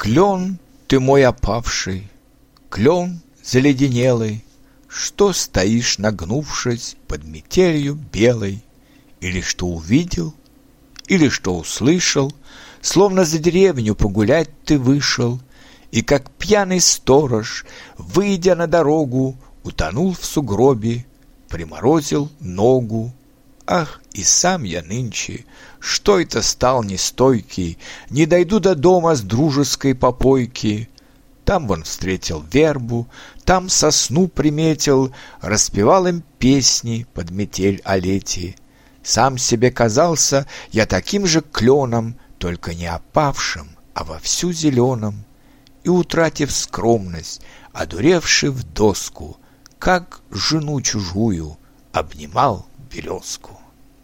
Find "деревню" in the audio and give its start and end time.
13.38-13.94